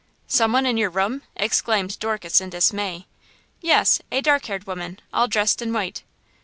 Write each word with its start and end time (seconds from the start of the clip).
"Some 0.25 0.51
one 0.51 0.65
in 0.65 0.77
your 0.77 0.89
room!" 0.89 1.21
exclaimed 1.35 1.99
Dorcas 1.99 2.41
in 2.41 2.49
dismay. 2.49 3.05
"Yes; 3.59 4.01
a 4.11 4.19
dark 4.21 4.45
haired 4.47 4.65
woman, 4.65 4.99
all 5.13 5.27
dressed 5.27 5.61
in 5.61 5.71
white!" 5.71 6.01